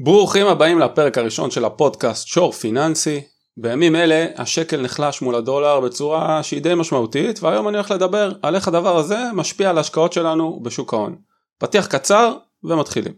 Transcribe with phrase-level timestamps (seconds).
[0.00, 3.20] ברוכים הבאים לפרק הראשון של הפודקאסט שור פיננסי.
[3.56, 8.54] בימים אלה השקל נחלש מול הדולר בצורה שהיא די משמעותית והיום אני הולך לדבר על
[8.54, 11.16] איך הדבר הזה משפיע על ההשקעות שלנו בשוק ההון.
[11.58, 13.12] פתיח קצר ומתחילים.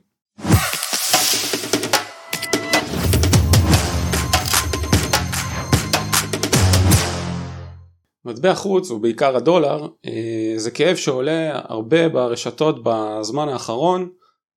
[8.24, 14.08] מטבע חוץ ובעיקר הדולר אה, זה כאב שעולה הרבה ברשתות בזמן האחרון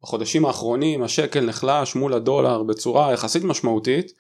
[0.04, 4.12] בחודשים האחרונים השקל נחלש מול הדולר בצורה יחסית משמעותית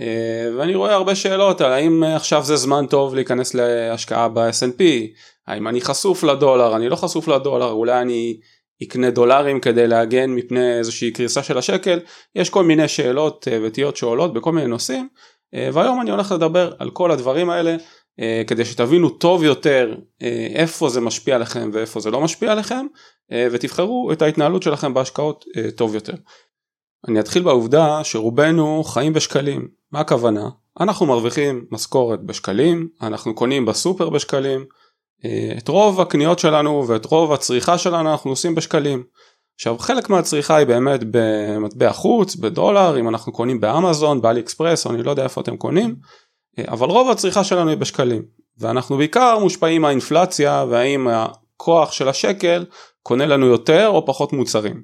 [0.00, 4.82] אה, ואני רואה הרבה שאלות על האם עכשיו זה זמן טוב להיכנס להשקעה ב-S&P,
[5.46, 8.40] האם אני חשוף לדולר, אני לא חשוף לדולר, אולי אני
[8.82, 11.98] אקנה דולרים כדי להגן מפני איזושהי קריסה של השקל,
[12.34, 15.08] יש כל מיני שאלות אה, ותהיות שעולות בכל מיני נושאים
[15.54, 17.76] אה, והיום אני הולך לדבר על כל הדברים האלה
[18.46, 22.86] כדי שתבינו טוב יותר אה, איפה זה משפיע עליכם ואיפה זה לא משפיע עליכם
[23.32, 25.44] אה, ותבחרו את ההתנהלות שלכם בהשקעות
[25.76, 26.14] טוב יותר.
[27.08, 30.48] אני אתחיל בעובדה שרובנו חיים בשקלים, מה הכוונה?
[30.80, 34.64] אנחנו מרוויחים משכורת בשקלים, אנחנו קונים בסופר בשקלים,
[35.58, 39.02] את רוב הקניות שלנו ואת רוב הצריכה שלנו אנחנו עושים בשקלים.
[39.54, 45.02] עכשיו חלק מהצריכה היא באמת במטבע חוץ, בדולר, אם אנחנו קונים באמזון, באלי אקספרס, אני
[45.02, 45.96] לא יודע איפה אתם קונים,
[46.68, 48.22] אבל רוב הצריכה שלנו היא בשקלים
[48.58, 52.64] ואנחנו בעיקר מושפעים מהאינפלציה והאם הכוח של השקל
[53.02, 54.82] קונה לנו יותר או פחות מוצרים.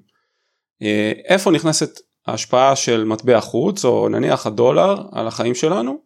[0.82, 5.98] אה, איפה נכנסת ההשפעה של מטבע חוץ או נניח הדולר על החיים שלנו?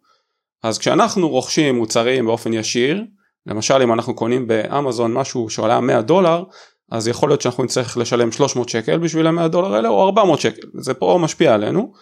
[0.62, 3.04] אז כשאנחנו רוכשים מוצרים באופן ישיר,
[3.46, 6.44] למשל אם אנחנו קונים באמזון משהו שעולה 100 דולר,
[6.90, 10.66] אז יכול להיות שאנחנו נצטרך לשלם 300 שקל בשביל ה-100 דולר האלה או 400 שקל,
[10.80, 11.92] זה פה משפיע עלינו.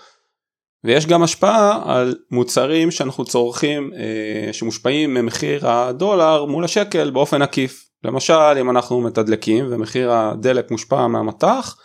[0.85, 7.89] ויש גם השפעה על מוצרים שאנחנו צורכים אה, שמושפעים ממחיר הדולר מול השקל באופן עקיף.
[8.05, 11.77] למשל אם אנחנו מתדלקים ומחיר הדלק מושפע מהמטח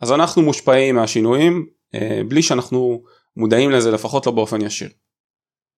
[0.00, 3.02] אז אנחנו מושפעים מהשינויים אה, בלי שאנחנו
[3.36, 4.88] מודעים לזה לפחות לא באופן ישיר.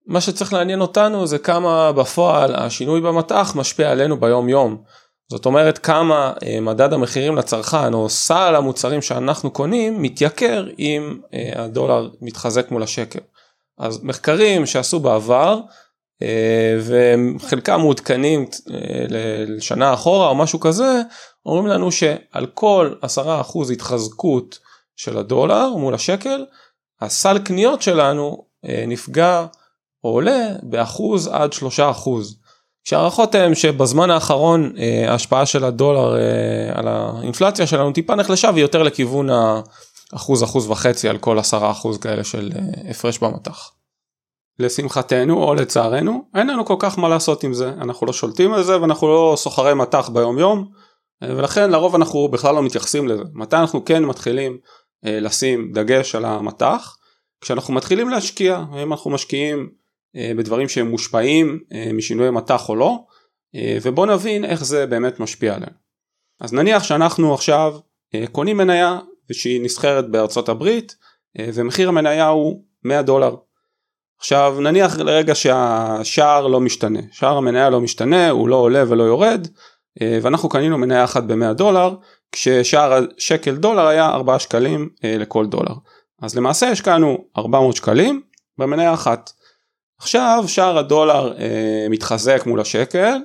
[0.07, 4.83] מה שצריך לעניין אותנו זה כמה בפועל השינוי במטח משפיע עלינו ביום יום.
[5.29, 11.63] זאת אומרת כמה אה, מדד המחירים לצרכן או סל המוצרים שאנחנו קונים מתייקר אם אה,
[11.63, 13.19] הדולר מתחזק מול השקל.
[13.77, 15.59] אז מחקרים שעשו בעבר
[16.21, 16.79] אה,
[17.39, 18.45] וחלקם מעודכנים
[19.47, 21.01] לשנה אחורה או משהו כזה
[21.45, 24.59] אומרים לנו שעל כל 10% התחזקות
[24.95, 26.45] של הדולר מול השקל
[27.01, 28.45] הסל קניות שלנו
[28.87, 29.45] נפגע
[30.03, 31.57] או עולה באחוז עד 3%.
[32.87, 38.61] שהערכות הן שבזמן האחרון אה, ההשפעה של הדולר אה, על האינפלציה שלנו טיפה נחלשה והיא
[38.61, 39.29] יותר לכיוון
[40.13, 43.71] האחוז אחוז וחצי על כל עשרה אחוז כאלה של אה, הפרש במטח.
[44.59, 47.69] לשמחתנו או לצערנו אין לנו כל כך מה לעשות עם זה.
[47.69, 50.67] אנחנו לא שולטים על זה ואנחנו לא סוחרי מטח ביום יום
[51.23, 53.23] ולכן לרוב אנחנו בכלל לא מתייחסים לזה.
[53.33, 54.57] מתי אנחנו כן מתחילים
[55.03, 56.97] לשים דגש על המטח?
[57.41, 59.69] כשאנחנו מתחילים להשקיע אם אנחנו משקיעים
[60.37, 62.99] בדברים שהם מושפעים אה, משינוי מטח או לא
[63.55, 65.73] אה, ובוא נבין איך זה באמת משפיע עליהם.
[66.41, 67.79] אז נניח שאנחנו עכשיו
[68.31, 68.99] קונים מניה
[69.31, 70.95] שהיא נסחרת בארצות הברית
[71.39, 73.35] ומחיר המניה הוא 100 דולר.
[74.19, 79.47] עכשיו נניח לרגע שהשער לא משתנה, שער המניה לא משתנה, הוא לא עולה ולא יורד
[80.01, 81.95] ואנחנו קנינו מניה אחת ב-100 דולר
[82.31, 85.73] כששער שקל דולר היה 4 שקלים לכל דולר.
[86.21, 88.21] אז למעשה השקענו 400 שקלים
[88.57, 89.31] במניה אחת.
[89.99, 93.17] עכשיו שער הדולר אה, מתחזק מול השקל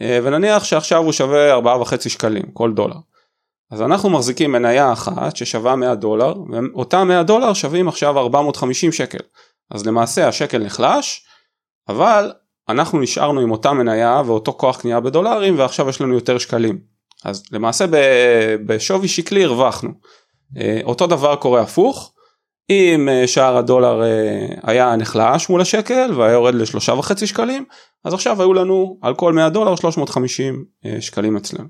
[0.00, 2.96] אה, ונניח שעכשיו הוא שווה 4.5 שקלים כל דולר.
[3.70, 9.18] אז אנחנו מחזיקים מניה אחת ששווה 100 דולר ואותם 100 דולר שווים עכשיו 450 שקל.
[9.70, 11.26] אז למעשה השקל נחלש
[11.88, 12.32] אבל
[12.68, 16.78] אנחנו נשארנו עם אותה מניה ואותו כוח קנייה בדולרים ועכשיו יש לנו יותר שקלים.
[17.24, 17.84] אז למעשה
[18.66, 19.90] בשווי שקלי הרווחנו.
[20.56, 22.12] אה, אותו דבר קורה הפוך.
[22.70, 27.64] אם אה, שער הדולר אה, היה נחלש מול השקל והיה יורד לשלושה וחצי שקלים
[28.04, 31.68] אז עכשיו היו לנו על כל 100 דולר 350 אה, שקלים אצלנו.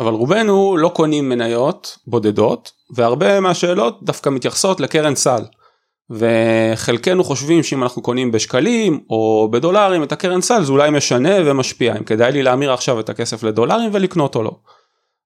[0.00, 5.42] אבל רובנו לא קונים מניות בודדות והרבה מהשאלות דווקא מתייחסות לקרן סל.
[6.10, 11.96] וחלקנו חושבים שאם אנחנו קונים בשקלים או בדולרים את הקרן סל זה אולי משנה ומשפיע
[11.96, 14.58] אם כדאי לי להמיר עכשיו את הכסף לדולרים ולקנות או לא.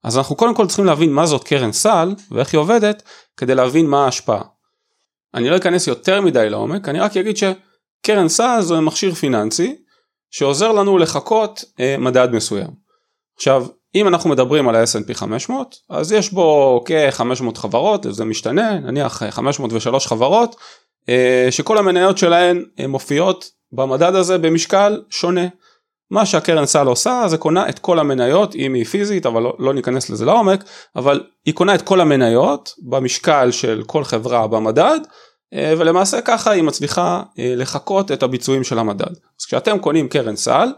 [0.04, 3.02] אז אנחנו קודם כל צריכים להבין מה זאת קרן סל ואיך היא עובדת
[3.36, 4.42] כדי להבין מה ההשפעה.
[5.34, 9.76] אני לא אכנס יותר מדי לעומק, אני רק אגיד שקרן סל זה מכשיר פיננסי
[10.30, 12.70] שעוזר לנו לחקות אה, מדד מסוים.
[13.36, 19.22] עכשיו, אם אנחנו מדברים על ה-S&P 500, אז יש בו כ-500 חברות, זה משתנה, נניח
[19.30, 20.56] 503 חברות,
[21.08, 25.46] אה, שכל המניות שלהן אה, מופיעות במדד הזה במשקל שונה.
[26.10, 29.74] מה שהקרן סל עושה זה קונה את כל המניות אם היא פיזית אבל לא, לא
[29.74, 30.64] ניכנס לזה לעומק
[30.96, 35.00] אבל היא קונה את כל המניות במשקל של כל חברה במדד
[35.54, 39.10] אה, ולמעשה ככה היא מצליחה אה, לחקות את הביצועים של המדד.
[39.40, 40.68] אז כשאתם קונים קרן סל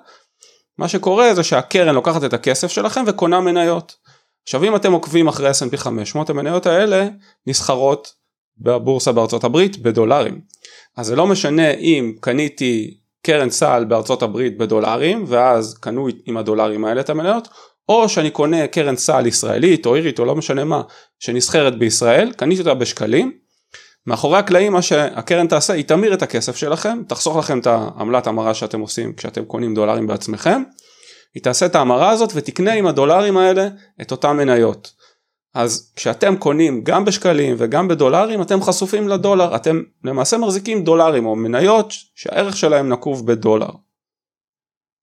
[0.78, 3.94] מה שקורה זה שהקרן לוקחת את הכסף שלכם וקונה מניות.
[4.42, 7.08] עכשיו אם אתם עוקבים אחרי S&P 500 המניות האלה
[7.46, 8.12] נסחרות
[8.58, 10.40] בבורסה בארצות הברית בדולרים.
[10.96, 16.84] אז זה לא משנה אם קניתי קרן סל בארצות הברית בדולרים ואז קנו עם הדולרים
[16.84, 17.48] האלה את המניות
[17.88, 20.82] או שאני קונה קרן סל ישראלית או אירית או לא משנה מה
[21.18, 23.32] שנסחרת בישראל קניתי אותה בשקלים
[24.06, 28.54] מאחורי הקלעים מה שהקרן תעשה היא תמיר את הכסף שלכם תחסוך לכם את העמלת המרה
[28.54, 30.62] שאתם עושים כשאתם קונים דולרים בעצמכם
[31.34, 33.68] היא תעשה את ההמרה הזאת ותקנה עם הדולרים האלה
[34.02, 35.01] את אותן מניות.
[35.54, 41.36] אז כשאתם קונים גם בשקלים וגם בדולרים אתם חשופים לדולר אתם למעשה מחזיקים דולרים או
[41.36, 43.70] מניות שהערך שלהם נקוב בדולר.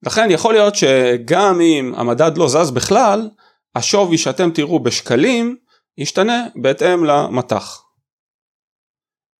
[0.05, 3.29] לכן יכול להיות שגם אם המדד לא זז בכלל
[3.75, 5.57] השווי שאתם תראו בשקלים
[5.97, 7.83] ישתנה בהתאם למטח.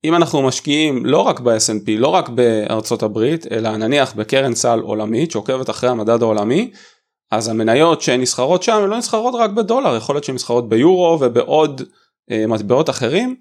[0.03, 5.31] אם אנחנו משקיעים לא רק ב-S&P, לא רק בארצות הברית, אלא נניח בקרן סל עולמית
[5.31, 6.71] שעוקבת אחרי המדד העולמי,
[7.31, 11.81] אז המניות שנסחרות שם הן לא נסחרות רק בדולר, יכול להיות שהן נסחרות ביורו ובעוד
[12.31, 13.35] אה, מטבעות אחרים,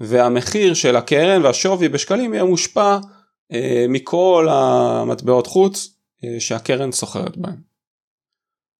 [0.00, 2.98] והמחיר של הקרן והשווי בשקלים יהיה מושפע
[3.52, 7.74] אה, מכל המטבעות חוץ אה, שהקרן סוחרת בהם.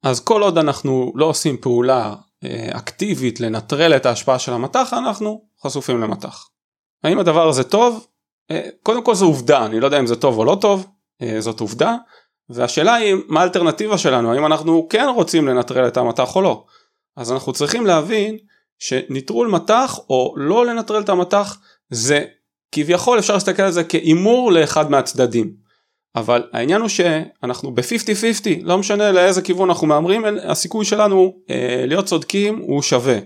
[0.03, 2.15] אז כל עוד אנחנו לא עושים פעולה
[2.45, 6.49] אה, אקטיבית לנטרל את ההשפעה של המטח, אנחנו חשופים למטח.
[7.05, 8.07] האם הדבר הזה טוב?
[8.51, 10.87] אה, קודם כל זו עובדה, אני לא יודע אם זה טוב או לא טוב,
[11.23, 11.97] אה, זאת עובדה,
[12.51, 16.65] והשאלה היא מה האלטרנטיבה שלנו, האם אנחנו כן רוצים לנטרל את המטח או לא.
[17.17, 18.37] אז אנחנו צריכים להבין
[18.79, 21.59] שנטרול מטח או לא לנטרל את המטח
[21.91, 22.25] זה
[22.73, 25.65] כביכול אפשר להסתכל על זה כהימור לאחד מהצדדים.
[26.17, 32.07] אבל העניין הוא שאנחנו ב-50-50, לא משנה לאיזה כיוון אנחנו מהמרים, הסיכוי שלנו אה, להיות
[32.07, 33.19] צודקים הוא שווה.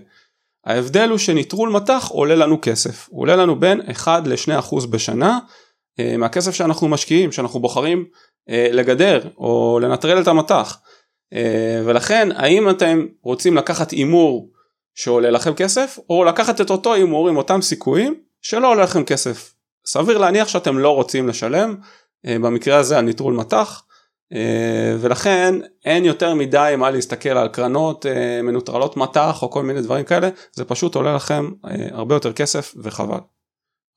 [0.65, 5.39] ההבדל הוא שנטרול מטח עולה לנו כסף, הוא עולה לנו בין 1 ל-2% בשנה
[5.99, 8.05] אה, מהכסף שאנחנו משקיעים, שאנחנו בוחרים
[8.47, 10.79] לגדר או לנטרל את המטח.
[11.33, 14.49] אה, ולכן האם אתם רוצים לקחת הימור
[14.95, 19.53] שעולה לכם כסף או לקחת את אותו הימור עם אותם סיכויים שלא עולה לכם כסף.
[19.85, 21.75] סביר להניח שאתם לא רוצים לשלם
[22.23, 23.83] במקרה הזה על נטרול מטח
[24.99, 28.05] ולכן אין יותר מדי מה להסתכל על קרנות
[28.43, 31.49] מנוטרלות מטח או כל מיני דברים כאלה זה פשוט עולה לכם
[31.91, 33.19] הרבה יותר כסף וחבל.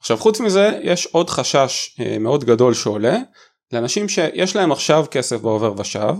[0.01, 3.19] עכשיו חוץ מזה יש עוד חשש מאוד גדול שעולה
[3.73, 6.15] לאנשים שיש להם עכשיו כסף בעובר ושב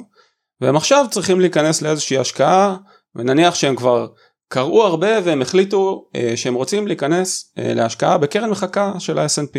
[0.61, 2.77] והם עכשיו צריכים להיכנס לאיזושהי השקעה
[3.15, 4.07] ונניח שהם כבר
[4.49, 9.59] קראו הרבה והם החליטו אה, שהם רוצים להיכנס אה, להשקעה בקרן מחקה של ה-S&P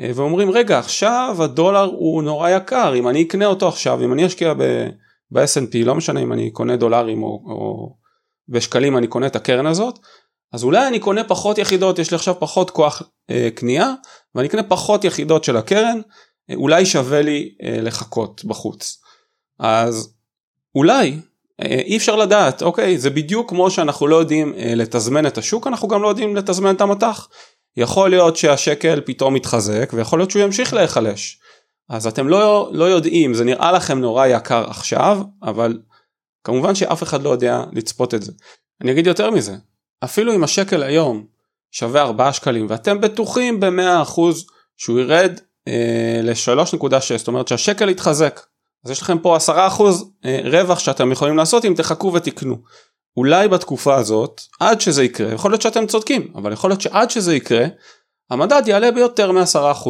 [0.00, 4.26] אה, ואומרים רגע עכשיו הדולר הוא נורא יקר אם אני אקנה אותו עכשיו אם אני
[4.26, 4.54] אשקיע
[5.32, 7.94] ב-S&P לא משנה אם אני קונה דולרים או, או
[8.48, 9.98] בשקלים אני קונה את הקרן הזאת
[10.52, 13.94] אז אולי אני קונה פחות יחידות יש לי עכשיו פחות כוח אה, קנייה
[14.34, 16.00] ואני אקנה פחות יחידות של הקרן
[16.54, 19.02] אולי שווה לי אה, לחכות בחוץ.
[19.58, 20.14] אז
[20.74, 21.18] אולי
[21.62, 25.66] אה, אי אפשר לדעת אוקיי זה בדיוק כמו שאנחנו לא יודעים אה, לתזמן את השוק
[25.66, 27.28] אנחנו גם לא יודעים לתזמן את המטח.
[27.76, 31.38] יכול להיות שהשקל פתאום יתחזק ויכול להיות שהוא ימשיך להיחלש.
[31.88, 35.78] אז אתם לא, לא יודעים זה נראה לכם נורא יקר עכשיו אבל
[36.44, 38.32] כמובן שאף אחד לא יודע לצפות את זה.
[38.80, 39.56] אני אגיד יותר מזה
[40.04, 41.26] אפילו אם השקל היום
[41.70, 44.20] שווה 4 שקלים ואתם בטוחים ב-100%
[44.76, 45.44] שהוא ירד אה,
[46.22, 48.40] ל-3.6 זאת אומרת שהשקל יתחזק
[48.84, 49.50] אז יש לכם פה 10%
[50.24, 52.56] אה, רווח שאתם יכולים לעשות אם תחכו ותקנו.
[53.16, 57.34] אולי בתקופה הזאת עד שזה יקרה יכול להיות שאתם צודקים אבל יכול להיות שעד שזה
[57.34, 57.64] יקרה
[58.30, 59.88] המדד יעלה ביותר מ-10%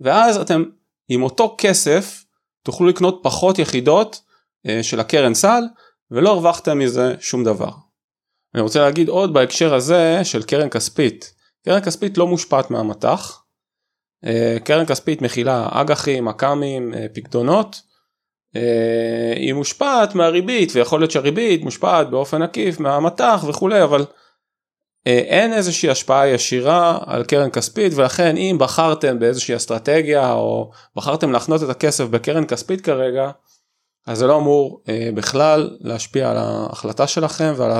[0.00, 0.64] ואז אתם
[1.08, 2.24] עם אותו כסף
[2.62, 4.20] תוכלו לקנות פחות יחידות
[4.66, 5.62] אה, של הקרן סל
[6.10, 7.70] ולא הרווחתם מזה שום דבר.
[8.54, 11.34] אני רוצה להגיד עוד בהקשר הזה של קרן כספית.
[11.64, 13.47] קרן כספית לא מושפעת מהמטח אה,
[14.64, 17.82] קרן כספית מכילה אג"חים, אק"מים, אה, פקדונות,
[18.56, 24.04] אה, היא מושפעת מהריבית ויכול להיות שהריבית מושפעת באופן עקיף מהמטח וכולי אבל
[25.06, 31.62] אין איזושהי השפעה ישירה על קרן כספית ולכן אם בחרתם באיזושהי אסטרטגיה או בחרתם להחנות
[31.62, 33.30] את הכסף בקרן כספית כרגע
[34.06, 34.82] אז זה לא אמור
[35.14, 37.72] בכלל להשפיע על ההחלטה שלכם ועל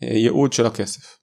[0.00, 1.18] הייעוד של הכסף.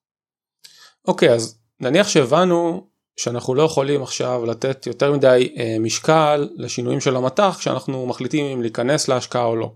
[1.08, 7.16] אוקיי אז נניח שהבנו שאנחנו לא יכולים עכשיו לתת יותר מדי אה, משקל לשינויים של
[7.16, 9.72] המטח כשאנחנו מחליטים אם להיכנס להשקעה או לא.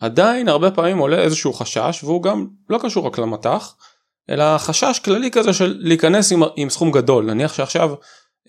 [0.00, 3.74] עדיין הרבה פעמים עולה איזשהו חשש והוא גם לא קשור רק למטח
[4.30, 7.94] אלא חשש כללי כזה של להיכנס עם, עם סכום גדול נניח שעכשיו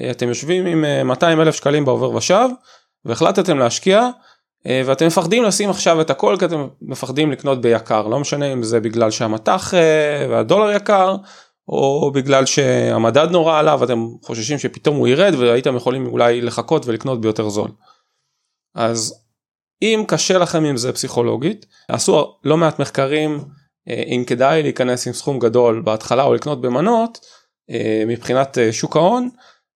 [0.01, 2.49] אה, אתם יושבים עם אה, 200 אלף שקלים בעובר ושב
[3.05, 4.09] והחלטתם להשקיע
[4.85, 8.79] ואתם מפחדים לשים עכשיו את הכל כי אתם מפחדים לקנות ביקר לא משנה אם זה
[8.79, 9.73] בגלל שהמטח
[10.29, 11.15] והדולר יקר
[11.67, 17.21] או בגלל שהמדד נורא עלה ואתם חוששים שפתאום הוא ירד והייתם יכולים אולי לחכות ולקנות
[17.21, 17.71] ביותר זול.
[18.75, 19.23] אז
[19.81, 23.45] אם קשה לכם עם זה פסיכולוגית עשו לא מעט מחקרים
[23.89, 27.19] אה, אם כדאי להיכנס עם סכום גדול בהתחלה או לקנות במנות
[27.69, 29.29] אה, מבחינת אה, שוק ההון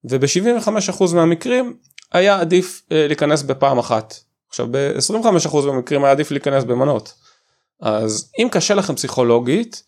[0.04, 1.76] וב-75% מהמקרים
[2.12, 4.14] היה עדיף להיכנס בפעם אחת.
[4.48, 7.14] עכשיו ב-25% מהמקרים היה עדיף להיכנס במנות.
[7.80, 9.82] אז אם קשה לכם פסיכולוגית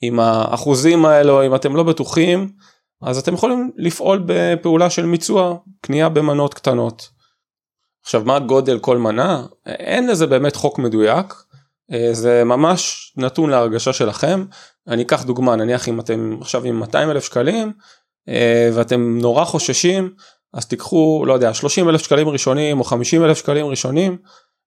[0.00, 2.52] עם האחוזים האלו אם אתם לא בטוחים
[3.02, 7.08] אז אתם יכולים לפעול בפעולה של מיצוע קנייה במנות קטנות.
[8.02, 9.46] עכשיו מה גודל כל מנה?
[9.66, 11.34] אין לזה באמת חוק מדויק.
[11.92, 14.44] אה, זה ממש נתון להרגשה שלכם.
[14.88, 17.72] אני אקח דוגמה נניח אם אתם עכשיו עם 200 אלף שקלים
[18.28, 20.14] אה, ואתם נורא חוששים
[20.54, 24.18] אז תיקחו לא יודע 30 אלף שקלים ראשונים או 50 אלף שקלים ראשונים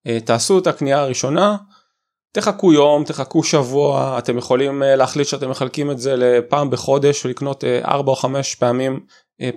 [0.08, 1.58] אה, תעשו את הקנייה הראשונה
[2.32, 8.12] תחכו יום תחכו שבוע אתם יכולים להחליט שאתם מחלקים את זה לפעם בחודש ולקנות 4
[8.12, 9.00] או 5 פעמים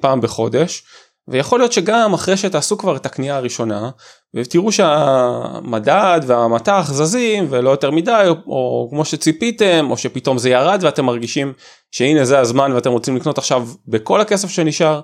[0.00, 0.82] פעם בחודש
[1.28, 3.90] ויכול להיות שגם אחרי שתעשו כבר את הקנייה הראשונה
[4.34, 10.78] ותראו שהמדד והמטח זזים ולא יותר מדי או, או כמו שציפיתם או שפתאום זה ירד
[10.82, 11.52] ואתם מרגישים
[11.90, 15.00] שהנה זה הזמן ואתם רוצים לקנות עכשיו בכל הכסף שנשאר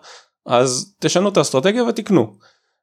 [0.47, 2.33] אז תשנו את האסטרטגיה ותקנו.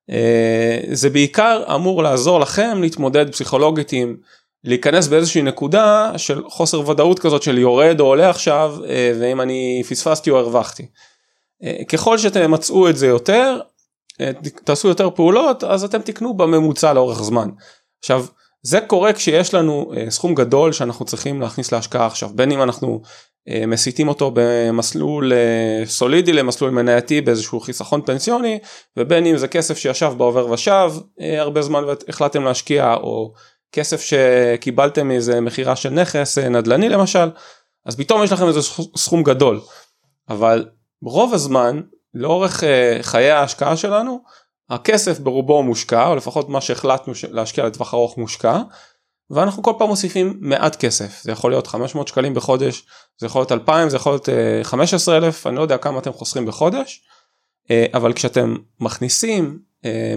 [0.10, 4.15] אה, זה בעיקר אמור לעזור לכם להתמודד פסיכולוגית עם
[4.64, 9.84] להיכנס באיזושהי נקודה של חוסר ודאות כזאת של יורד או עולה עכשיו אה, ואם אני
[9.90, 10.86] פספסתי או הרווחתי.
[11.64, 13.60] אה, ככל שאתם מצאו את זה יותר,
[14.22, 14.32] אה,
[14.64, 17.50] תעשו יותר פעולות, אז אתם תקנו בממוצע לאורך זמן.
[18.00, 18.26] עכשיו,
[18.64, 23.02] זה קורה כשיש לנו סכום גדול שאנחנו צריכים להכניס להשקעה עכשיו, בין אם אנחנו
[23.68, 25.32] מסיטים אותו במסלול
[25.86, 28.60] סולידי למסלול מנייתי באיזשהו חיסכון פנסיוני,
[28.98, 30.92] ובין אם זה כסף שישב בעובר ושב
[31.38, 33.34] הרבה זמן והחלטתם להשקיע, או
[33.71, 37.29] כסף שקיבלתם מאיזה מכירה של נכס נדל"ני למשל,
[37.86, 38.62] אז פתאום יש לכם איזה
[38.97, 39.62] סכום גדול.
[40.29, 40.65] אבל
[41.03, 41.81] רוב הזמן
[42.13, 42.65] לאורך uh,
[43.01, 44.21] חיי ההשקעה שלנו
[44.69, 48.62] הכסף ברובו מושקע או לפחות מה שהחלטנו להשקיע לטווח ארוך מושקע
[49.29, 52.86] ואנחנו כל פעם מוסיפים מעט כסף זה יכול להיות 500 שקלים בחודש
[53.17, 56.13] זה יכול להיות 2,000 זה יכול להיות uh, אה, 15,000 אני לא יודע כמה אתם
[56.13, 57.03] חוסכים בחודש
[57.93, 59.59] אבל כשאתם מכניסים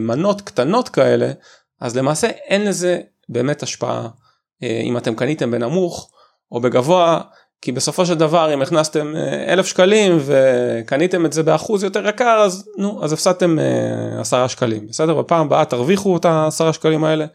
[0.00, 1.32] מנות קטנות כאלה
[1.80, 3.00] אז למעשה אין לזה
[3.30, 6.10] באמת השפעה uh, אם אתם קניתם בנמוך
[6.52, 7.20] או בגבוה
[7.62, 12.42] כי בסופו של דבר אם הכנסתם אה, אלף שקלים וקניתם את זה באחוז יותר יקר
[12.44, 15.14] אז נו אז הפסדתם אה, עשרה שקלים בסדר?
[15.14, 17.26] בפעם הבאה תרוויחו את העשרה שקלים האלה.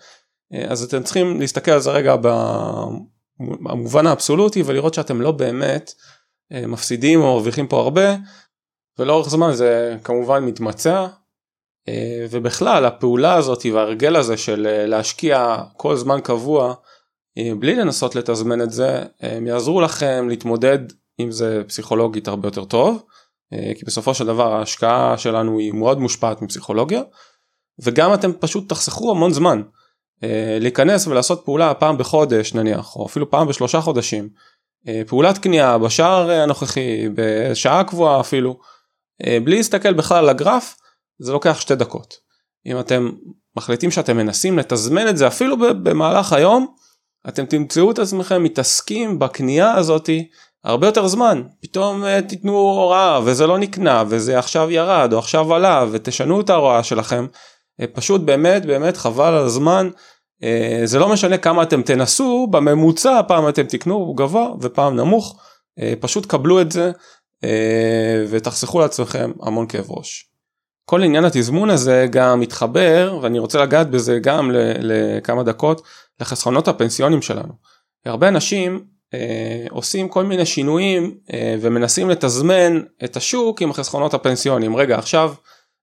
[0.53, 2.15] אה, אז אתם צריכים להסתכל על זה רגע
[3.39, 5.91] במובן האבסולוטי ולראות שאתם לא באמת
[6.51, 8.15] מפסידים או מרוויחים פה הרבה
[8.99, 11.07] ולאורך זמן זה כמובן מתמצע
[12.31, 16.73] ובכלל הפעולה הזאת וההרגל הזה של להשקיע כל זמן קבוע
[17.37, 20.79] אה, בלי לנסות לתזמן את זה הם יעזרו לכם להתמודד
[21.17, 23.03] עם זה פסיכולוגית הרבה יותר טוב
[23.53, 27.01] אה, כי בסופו של דבר ההשקעה שלנו היא מאוד מושפעת מפסיכולוגיה
[27.79, 29.61] וגם אתם פשוט תחסכו המון זמן
[30.23, 34.29] אה, להיכנס ולעשות פעולה פעם בחודש נניח או אפילו פעם בשלושה חודשים
[35.07, 38.59] פעולת קנייה בשער הנוכחי בשעה קבועה אפילו
[39.43, 40.75] בלי להסתכל בכלל על הגרף
[41.19, 42.17] זה לוקח שתי דקות.
[42.65, 43.11] אם אתם
[43.57, 46.75] מחליטים שאתם מנסים לתזמן את זה אפילו במהלך היום
[47.27, 50.27] אתם תמצאו את עצמכם מתעסקים בקנייה הזאתי
[50.63, 51.43] הרבה יותר זמן.
[51.61, 56.49] פתאום uh, תיתנו הוראה וזה לא נקנה וזה עכשיו ירד או עכשיו עלה ותשנו את
[56.49, 57.27] ההוראה שלכם.
[57.81, 59.89] uh, פשוט באמת באמת חבל על הזמן.
[60.41, 60.45] uh,
[60.85, 65.41] זה לא משנה כמה אתם תנסו בממוצע פעם אתם תקנו גבוה ופעם נמוך.
[65.99, 66.91] פשוט קבלו את זה
[68.29, 70.34] ותחסכו לעצמכם המון כאב ראש.
[70.85, 75.81] כל עניין התזמון הזה גם מתחבר ואני רוצה לגעת בזה גם לכמה דקות
[76.21, 77.53] לחסכונות הפנסיונים שלנו.
[78.05, 84.75] הרבה אנשים אה, עושים כל מיני שינויים אה, ומנסים לתזמן את השוק עם החסכונות הפנסיונים.
[84.75, 85.33] רגע עכשיו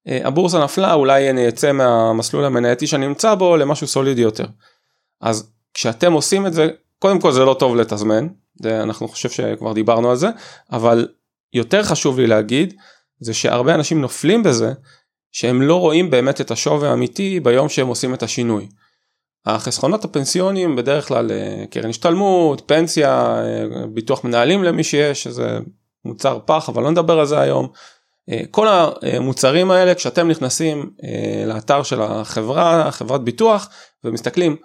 [0.09, 4.47] אה, הבורסה נפלה אולי אני אצא מהמסלול המנייתי שאני נמצא בו למשהו סולידי יותר.
[5.21, 6.69] אז כשאתם עושים את זה
[6.99, 10.29] קודם כל זה לא טוב לתזמן זה אנחנו חושב שכבר דיברנו על זה
[10.73, 11.09] אבל
[11.53, 12.75] יותר חשוב לי להגיד
[13.23, 14.73] זה שהרבה אנשים נופלים בזה
[15.33, 18.69] שהם לא רואים באמת את השווי האמיתי ביום שהם עושים את השינוי.
[19.47, 25.59] החסכונות הפנסיוניים בדרך כלל אה, קרן השתלמות, פנסיה, אה, ביטוח מנהלים למי שיש, שזה
[26.05, 27.69] מוצר פח אבל לא נדבר על זה היום.
[28.31, 30.91] אה, כל המוצרים האלה כשאתם נכנסים
[31.47, 33.69] לאתר של החברה, חברת ביטוח
[34.05, 34.57] ומסתכלים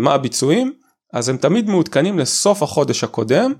[0.00, 0.72] מה הביצועים,
[1.12, 3.52] אז הם תמיד מעודכנים לסוף החודש הקודם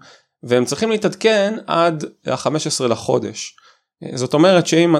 [0.42, 3.56] והם צריכים להתעדכן עד ה-15 לחודש.
[4.14, 4.96] זאת אומרת שאם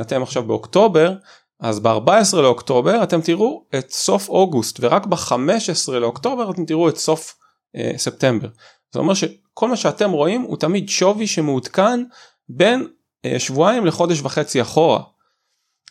[0.00, 1.14] אתם עכשיו באוקטובר
[1.60, 7.34] אז ב-14 לאוקטובר אתם תראו את סוף אוגוסט ורק ב-15 לאוקטובר אתם תראו את סוף
[7.76, 8.48] אה, ספטמבר.
[8.92, 12.04] זה אומר שכל מה שאתם רואים הוא תמיד שווי שמעודכן
[12.48, 12.88] בין
[13.24, 15.02] אה, שבועיים לחודש וחצי אחורה.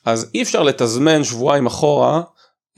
[0.06, 2.22] אז אי אפשר לתזמן שבועיים אחורה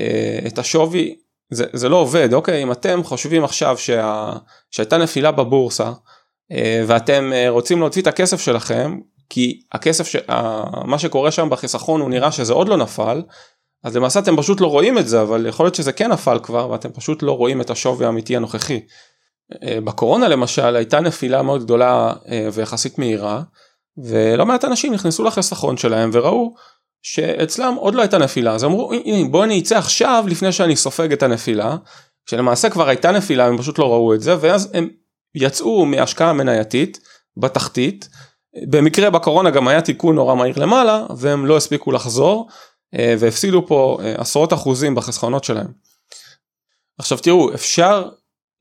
[0.02, 1.16] אה, את השווי,
[1.50, 2.64] זה, זה לא עובד, אוקיי?
[2.64, 4.34] אם אתם חושבים עכשיו שה,
[4.72, 5.92] שהייתה נפילה בבורסה
[6.52, 9.00] אה, ואתם אה, רוצים להוציא את הכסף שלכם,
[9.30, 10.16] כי הכסף, ש...
[10.86, 13.22] מה שקורה שם בחיסכון הוא נראה שזה עוד לא נפל,
[13.84, 16.70] אז למעשה אתם פשוט לא רואים את זה, אבל יכול להיות שזה כן נפל כבר
[16.70, 18.80] ואתם פשוט לא רואים את השווי האמיתי הנוכחי.
[19.64, 23.42] אה, בקורונה למשל הייתה נפילה מאוד גדולה אה, ויחסית מהירה,
[23.98, 26.54] ולא מעט אנשים נכנסו לחיסכון שלהם וראו
[27.02, 31.12] שאצלם עוד לא הייתה נפילה, אז אמרו הנה בוא אני אצא עכשיו לפני שאני סופג
[31.14, 31.76] את הנפילה,
[32.26, 34.90] כשלמעשה כבר הייתה נפילה הם פשוט לא ראו את זה, ואז הם
[35.36, 37.00] יצאו מהשקעה מנייתית
[37.38, 38.10] בתחתית,
[38.62, 42.48] במקרה בקורונה גם היה תיקון נורא מהיר למעלה והם לא הספיקו לחזור
[42.96, 45.68] אה, והפסידו פה עשרות אחוזים בחסכונות שלהם.
[46.98, 48.10] עכשיו תראו אפשר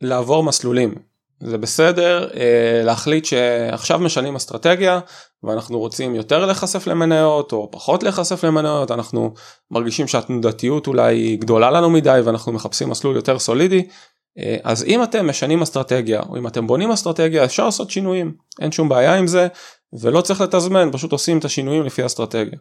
[0.00, 0.94] לעבור מסלולים.
[1.40, 5.00] זה בסדר אה, להחליט שעכשיו משנים אסטרטגיה
[5.42, 9.34] ואנחנו רוצים יותר להיחשף למניות או פחות להיחשף למניות אנחנו
[9.70, 13.86] מרגישים שהתנודתיות אולי גדולה לנו מדי ואנחנו מחפשים מסלול יותר סולידי
[14.38, 18.72] אה, אז אם אתם משנים אסטרטגיה או אם אתם בונים אסטרטגיה אפשר לעשות שינויים אין
[18.72, 19.48] שום בעיה עם זה
[20.00, 22.58] ולא צריך לתזמן פשוט עושים את השינויים לפי אסטרטגיה.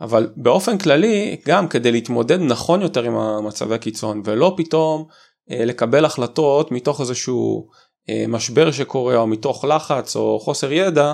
[0.00, 5.06] אבל באופן כללי גם כדי להתמודד נכון יותר עם המצבי קיצון ולא פתאום
[5.50, 7.68] אה, לקבל החלטות מתוך איזשהו
[8.08, 11.12] אה, משבר שקורה או מתוך לחץ או חוסר ידע,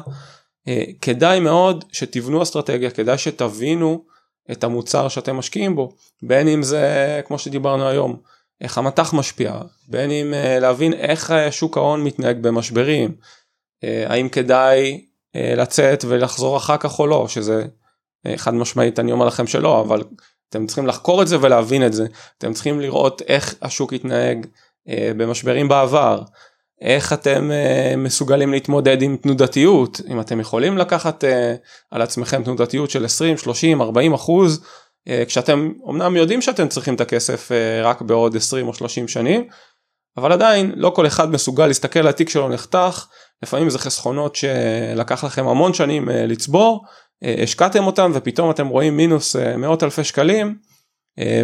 [0.69, 4.05] אה, כדאי מאוד שתבנו אסטרטגיה, כדאי שתבינו
[4.53, 8.17] את המוצר שאתם משקיעים בו, בין אם זה כמו שדיברנו היום,
[8.61, 13.15] איך המטח משפיע, בין אם להבין איך שוק ההון מתנהג במשברים,
[13.83, 15.05] האם כדאי
[15.35, 17.65] לצאת ולחזור אחר כך או לא, שזה
[18.37, 20.03] חד משמעית אני אומר לכם שלא, אבל
[20.53, 22.07] אתם צריכים לחקור את זה ולהבין את זה,
[22.39, 24.47] אתם צריכים לראות איך השוק התנהג
[24.89, 26.23] אה, במשברים בעבר,
[26.81, 31.55] איך אתם אה, מסוגלים להתמודד עם תנודתיות, אם אתם יכולים לקחת אה,
[31.91, 34.65] על עצמכם תנודתיות של 20, 30, 40 אחוז,
[35.09, 39.45] אה, כשאתם אמנם יודעים שאתם צריכים את הכסף אה, רק בעוד 20 או 30 שנים,
[40.17, 43.07] אבל עדיין לא כל אחד מסוגל להסתכל על התיק שלו נחתך,
[43.43, 46.85] לפעמים זה חסכונות שלקח לכם המון שנים אה, לצבור,
[47.25, 50.73] אה, השקעתם אותם ופתאום אתם רואים מינוס אה, מאות אלפי שקלים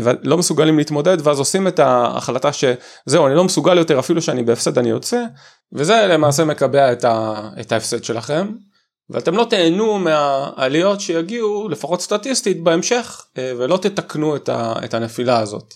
[0.03, 4.79] ולא מסוגלים להתמודד ואז עושים את ההחלטה שזהו אני לא מסוגל יותר אפילו שאני בהפסד
[4.79, 5.25] אני יוצא.
[5.73, 8.53] וזה למעשה מקבע את, ה, את ההפסד שלכם.
[9.11, 15.75] ואתם לא תהנו מהעליות שיגיעו לפחות סטטיסטית בהמשך ולא תתקנו את, ה, את הנפילה הזאת.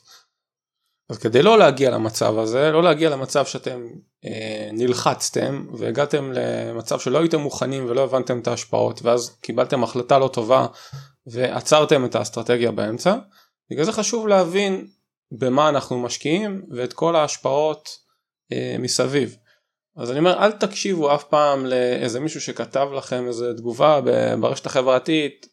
[1.12, 3.86] אז כדי לא להגיע למצב הזה, לא להגיע למצב שאתם
[4.24, 10.28] אה, נלחצתם והגעתם למצב שלא הייתם מוכנים ולא הבנתם את ההשפעות ואז קיבלתם החלטה לא
[10.28, 10.66] טובה
[11.26, 13.16] ועצרתם את האסטרטגיה באמצע,
[13.70, 14.86] בגלל זה חשוב להבין
[15.32, 17.88] במה אנחנו משקיעים ואת כל ההשפעות
[18.52, 19.36] אה, מסביב.
[19.96, 24.00] אז אני אומר אל תקשיבו אף פעם לאיזה מישהו שכתב לכם איזה תגובה
[24.40, 25.46] ברשת החברתית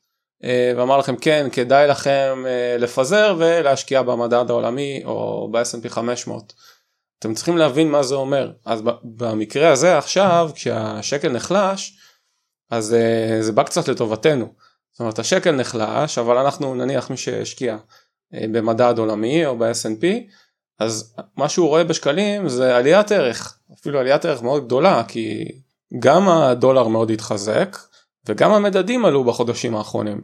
[0.78, 6.54] ואמר לכם כן כדאי לכם אה, לפזר ולהשקיע במדד העולמי או ב-S&P 500.
[7.20, 11.98] אתם צריכים להבין מה זה אומר אז במקרה הזה עכשיו כשהשקל נחלש
[12.72, 14.54] אז אה, זה בא קצת לטובתנו.
[14.92, 17.78] זאת אומרת השקל נחלש אבל אנחנו נניח מי שהשקיע
[18.32, 20.06] במדד עולמי או ב-S&P
[20.80, 25.46] אז מה שהוא רואה בשקלים זה עליית ערך אפילו עליית ערך מאוד גדולה כי
[26.00, 27.78] גם הדולר מאוד התחזק
[28.30, 30.22] וגם המדדים עלו בחודשים האחרונים.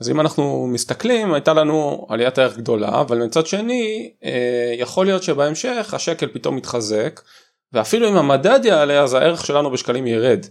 [0.00, 5.22] אז אם אנחנו מסתכלים הייתה לנו עליית ערך גדולה אבל מצד שני אה, יכול להיות
[5.22, 7.20] שבהמשך השקל פתאום מתחזק
[7.72, 10.46] ואפילו אם המדד יעלה אז הערך שלנו בשקלים ירד.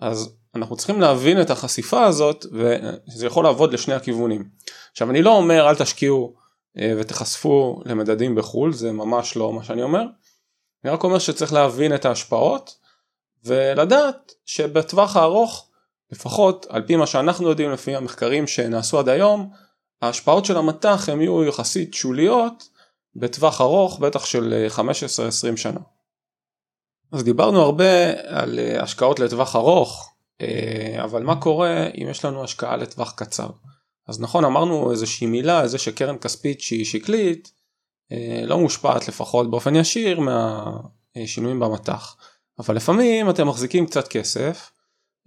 [0.00, 4.44] אז אנחנו צריכים להבין את החשיפה הזאת וזה יכול לעבוד לשני הכיוונים.
[4.92, 6.34] עכשיו אני לא אומר אל תשקיעו
[6.78, 10.02] אה, ותחשפו למדדים בחו"ל זה ממש לא מה שאני אומר.
[10.84, 12.78] אני רק אומר שצריך להבין את ההשפעות
[13.44, 15.67] ולדעת שבטווח הארוך
[16.12, 19.50] לפחות על פי מה שאנחנו יודעים לפי המחקרים שנעשו עד היום,
[20.02, 22.68] ההשפעות של המטח הן יהיו יחסית שוליות
[23.16, 24.66] בטווח ארוך, בטח של
[25.52, 25.80] 15-20 שנה.
[27.12, 32.44] אז דיברנו הרבה על אה, השקעות לטווח ארוך, אה, אבל מה קורה אם יש לנו
[32.44, 33.48] השקעה לטווח קצר?
[34.08, 37.52] אז נכון אמרנו איזושהי מילה, איזה שקרן כספית שהיא שקלית,
[38.12, 42.16] אה, לא מושפעת לפחות באופן ישיר מהשינויים במטח.
[42.58, 44.77] אבל לפעמים אתם מחזיקים קצת כסף אה,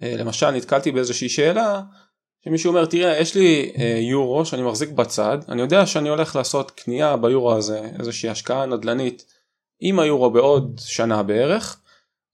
[0.01, 1.81] למשל נתקלתי באיזושהי שאלה
[2.45, 6.71] שמישהו אומר תראה יש לי אה, יורו שאני מחזיק בצד אני יודע שאני הולך לעשות
[6.71, 9.25] קנייה ביורו הזה איזושהי השקעה נדל"נית
[9.79, 11.81] עם היורו בעוד שנה בערך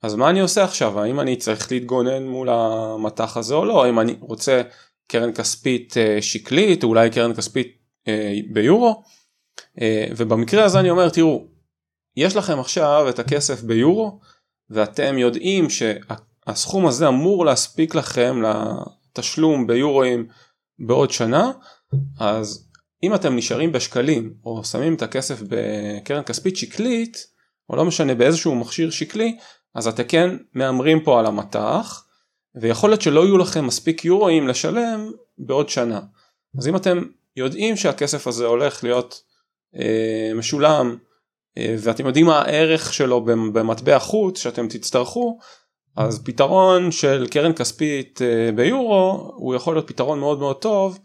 [0.04, 1.00] אז מה אני עושה עכשיו?
[1.00, 3.86] האם אני צריך להתגונן מול המטח הזה או לא?
[3.86, 4.62] האם אני רוצה
[5.08, 7.78] קרן כספית אה, שקלית אולי קרן כספית
[8.54, 9.04] ביורו?
[10.18, 11.48] ובמקרה הזה אני אומר תראו
[12.16, 14.20] יש לכם עכשיו את הכסף ביורו
[14.70, 15.70] ואתם יודעים
[16.48, 20.28] שהסכום הזה אמור להספיק לכם לתשלום ביורואים
[20.80, 21.52] בעוד שנה
[22.20, 22.70] אז
[23.04, 27.28] אם אתם נשארים בשקלים או שמים את הכסף בקרן כספית שקלית
[27.70, 29.38] או לא משנה באיזשהו מכשיר שקלי
[29.76, 32.06] אז אתם כן מהמרים פה על המטח
[32.62, 36.02] ויכול להיות שלא יהיו לכם מספיק יורואים לשלם בעוד שנה.
[36.58, 37.04] אז אם אתם
[37.36, 39.22] יודעים שהכסף הזה הולך להיות
[39.76, 40.98] אה, משולם
[41.58, 45.40] אה, ואתם יודעים מה הערך שלו במטבע חוץ שאתם תצטרכו
[45.98, 51.00] אז פתרון של קרן כספית אה, ביורו הוא יכול להיות פתרון מאוד מאוד טוב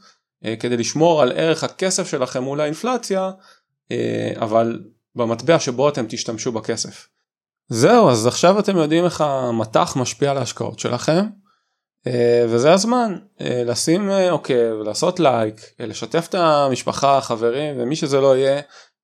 [0.45, 3.31] אה, כדי לשמור על ערך הכסף שלכם מול האינפלציה
[4.37, 4.81] אבל
[5.15, 7.09] במטבע שבו אתם תשתמשו בכסף.
[7.69, 11.27] זהו אז עכשיו אתם יודעים איך המטח משפיע על ההשקעות שלכם
[12.49, 18.61] וזה הזמן לשים עוקב, לעשות לייק, לשתף את המשפחה, החברים ומי שזה לא יהיה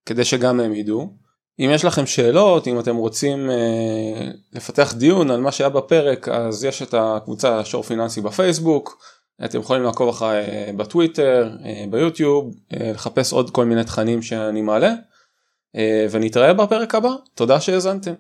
[0.07, 1.28] כדי שגם הם ידעו.
[1.61, 6.65] אם יש לכם שאלות, אם אתם רוצים אה, לפתח דיון על מה שהיה בפרק, אז
[6.65, 9.03] יש את הקבוצה שור פיננסי בפייסבוק,
[9.45, 14.63] אתם יכולים לעקוב אחריי אה, בטוויטר, אה, ביוטיוב, אה, לחפש עוד כל מיני תכנים שאני
[14.63, 14.95] מעלה,
[15.77, 18.15] אה, ונתראה בפרק הבא, תודה שהאזנתם.